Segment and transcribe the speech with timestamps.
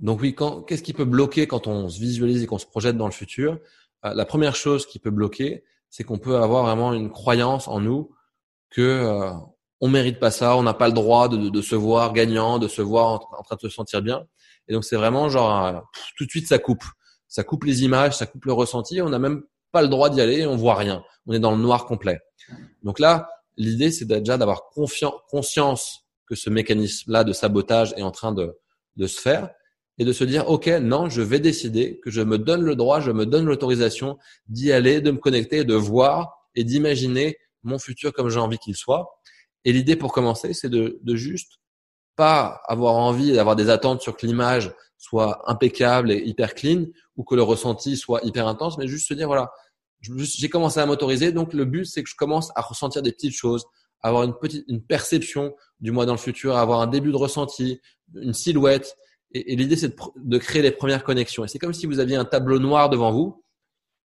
[0.00, 0.34] Donc oui,
[0.66, 3.58] qu'est-ce qui peut bloquer quand on se visualise et qu'on se projette dans le futur?
[4.04, 7.80] Euh, La première chose qui peut bloquer, c'est qu'on peut avoir vraiment une croyance en
[7.80, 8.14] nous
[8.70, 9.32] que euh,
[9.80, 12.68] on mérite pas ça, on n'a pas le droit de, de, se voir gagnant, de
[12.68, 14.26] se voir en, train de se sentir bien.
[14.68, 15.80] Et donc c'est vraiment genre euh,
[16.16, 16.84] tout de suite ça coupe,
[17.26, 19.02] ça coupe les images, ça coupe le ressenti.
[19.02, 19.42] On n'a même
[19.72, 22.20] pas le droit d'y aller, on voit rien, on est dans le noir complet.
[22.82, 28.32] Donc là, l'idée c'est déjà d'avoir conscience que ce mécanisme-là de sabotage est en train
[28.32, 28.54] de,
[28.98, 29.50] de se faire
[29.98, 33.00] et de se dire, OK, non, je vais décider que je me donne le droit,
[33.00, 38.12] je me donne l'autorisation d'y aller, de me connecter, de voir et d'imaginer mon futur
[38.12, 39.08] comme j'ai envie qu'il soit.
[39.64, 41.54] Et l'idée pour commencer, c'est de, de juste
[42.14, 46.86] pas avoir envie d'avoir des attentes sur que l'image soit impeccable et hyper clean
[47.16, 49.50] ou que le ressenti soit hyper intense, mais juste se dire, voilà,
[50.00, 53.34] j'ai commencé à m'autoriser, donc le but, c'est que je commence à ressentir des petites
[53.34, 53.64] choses,
[54.02, 57.80] avoir une petite, une perception du moi dans le futur, avoir un début de ressenti,
[58.14, 58.96] une silhouette,
[59.32, 61.44] et, l'idée, c'est de, créer les premières connexions.
[61.44, 63.44] Et c'est comme si vous aviez un tableau noir devant vous.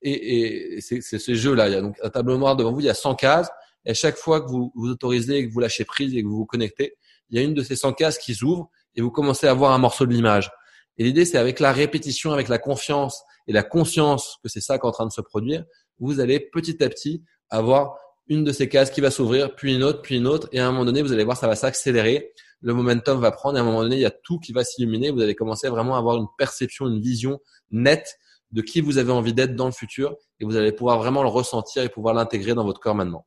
[0.00, 1.68] Et, c'est ce jeu-là.
[1.68, 3.50] Il y a donc un tableau noir devant vous, il y a 100 cases.
[3.84, 6.46] Et chaque fois que vous vous autorisez que vous lâchez prise et que vous vous
[6.46, 6.96] connectez,
[7.30, 9.72] il y a une de ces 100 cases qui s'ouvre et vous commencez à voir
[9.72, 10.50] un morceau de l'image.
[10.98, 14.78] Et l'idée, c'est avec la répétition, avec la confiance et la conscience que c'est ça
[14.78, 15.64] qui est en train de se produire,
[15.98, 17.96] vous allez petit à petit avoir
[18.32, 20.66] une de ces cases qui va s'ouvrir, puis une autre, puis une autre, et à
[20.66, 23.62] un moment donné, vous allez voir, ça va s'accélérer le momentum va prendre et à
[23.62, 25.10] un moment donné, il y a tout qui va s'illuminer.
[25.10, 28.18] Vous allez commencer vraiment à avoir une perception, une vision nette
[28.52, 31.28] de qui vous avez envie d'être dans le futur et vous allez pouvoir vraiment le
[31.28, 33.26] ressentir et pouvoir l'intégrer dans votre corps maintenant.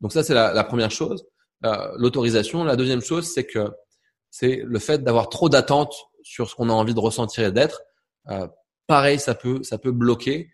[0.00, 1.26] Donc ça, c'est la, première chose,
[1.64, 2.62] euh, l'autorisation.
[2.64, 3.70] La deuxième chose, c'est que
[4.30, 7.80] c'est le fait d'avoir trop d'attentes sur ce qu'on a envie de ressentir et d'être.
[8.28, 8.46] Euh,
[8.86, 10.50] pareil, ça peut, ça peut bloquer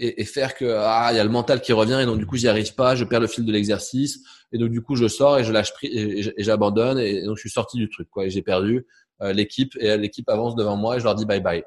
[0.00, 2.26] et, et, faire que ah il y a le mental qui revient et donc du
[2.26, 4.20] coup j'y arrive pas, je perds le fil de l'exercice
[4.52, 7.50] et donc du coup je sors et je lâche et, j'abandonne et, donc je suis
[7.50, 8.86] sorti du truc quoi et j'ai perdu
[9.22, 11.62] euh, l'équipe et l'équipe avance devant moi et je leur dis bye bye.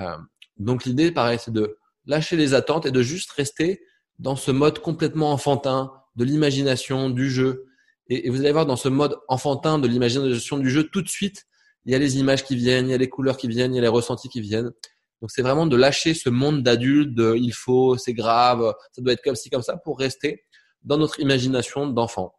[0.00, 0.16] Euh,
[0.56, 3.82] donc l'idée pareil c'est de lâcher les attentes et de juste rester
[4.18, 7.66] dans ce mode complètement enfantin de l'imagination du jeu
[8.08, 11.08] et, et vous allez voir dans ce mode enfantin de l'imagination du jeu tout de
[11.08, 11.44] suite
[11.88, 13.76] il y a les images qui viennent, il y a les couleurs qui viennent, il
[13.76, 14.72] y a les ressentis qui viennent.
[15.20, 19.22] Donc c'est vraiment de lâcher ce monde d'adulte, il faut, c'est grave, ça doit être
[19.22, 20.44] comme ci, comme ça, pour rester
[20.82, 22.34] dans notre imagination d'enfant.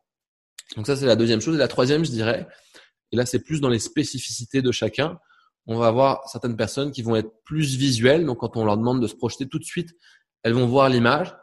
[0.76, 1.56] Donc ça c'est la deuxième chose.
[1.56, 2.48] Et la troisième, je dirais,
[3.12, 5.20] et là c'est plus dans les spécificités de chacun,
[5.68, 8.26] on va avoir certaines personnes qui vont être plus visuelles.
[8.26, 9.90] Donc quand on leur demande de se projeter tout de suite,
[10.44, 11.36] elles vont voir l'image.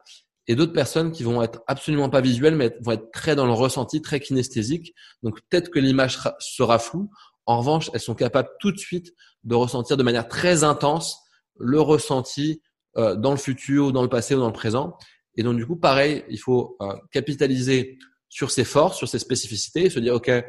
[0.49, 3.53] Et d'autres personnes qui vont être absolument pas visuelles, mais vont être très dans le
[3.53, 4.95] ressenti, très kinesthésique.
[5.23, 7.11] Donc peut-être que l'image sera floue.
[7.47, 9.13] En revanche, elles sont capables tout de suite
[9.45, 11.19] de ressentir de manière très intense
[11.59, 12.61] le ressenti
[12.97, 14.97] euh, dans le futur ou dans le passé ou dans le présent.
[15.37, 19.91] Et donc, du coup, pareil, il faut euh, capitaliser sur ses forces, sur ses spécificités
[19.91, 20.43] se dire, OK, euh,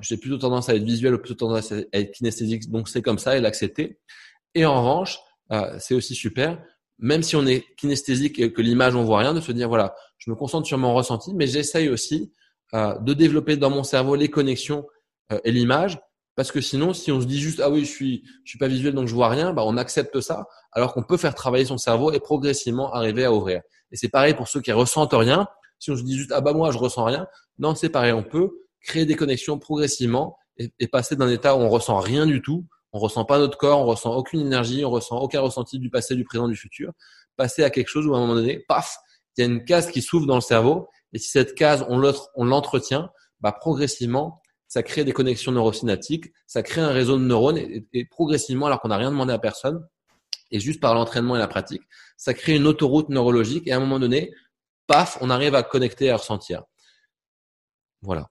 [0.00, 3.18] j'ai plutôt tendance à être visuel ou plutôt tendance à être kinesthésique, donc c'est comme
[3.18, 4.00] ça et l'accepter.
[4.54, 5.18] Et en revanche,
[5.78, 6.62] c'est aussi super,
[6.98, 9.94] même si on est kinesthésique et que l'image, on voit rien, de se dire, voilà,
[10.18, 12.32] je me concentre sur mon ressenti, mais j'essaye aussi
[12.72, 14.86] de développer dans mon cerveau les connexions
[15.44, 15.98] et l'image
[16.40, 18.66] parce que sinon, si on se dit juste ah oui, je suis je suis pas
[18.66, 21.76] visuel donc je vois rien, bah on accepte ça, alors qu'on peut faire travailler son
[21.76, 23.60] cerveau et progressivement arriver à ouvrir.
[23.92, 25.46] Et c'est pareil pour ceux qui ressentent rien.
[25.78, 27.26] Si on se dit juste ah bah moi je ressens rien,
[27.58, 31.68] non c'est pareil, on peut créer des connexions progressivement et, passer d'un état où on
[31.68, 35.18] ressent rien du tout, on ressent pas notre corps, on ressent aucune énergie, on ressent
[35.18, 36.92] aucun ressenti du passé, du présent, du futur,
[37.36, 38.96] passer à quelque chose où à un moment donné, paf,
[39.36, 42.44] il y a une case qui s'ouvre dans le cerveau et si cette case on
[42.44, 44.40] l'entretient, bah progressivement
[44.70, 48.88] ça crée des connexions neurosynaptiques, ça crée un réseau de neurones et, progressivement, alors qu'on
[48.88, 49.84] n'a rien demandé à personne,
[50.52, 51.82] et juste par l'entraînement et la pratique,
[52.16, 54.32] ça crée une autoroute neurologique et à un moment donné,
[54.86, 56.62] paf, on arrive à connecter, à ressentir.
[58.00, 58.30] Voilà.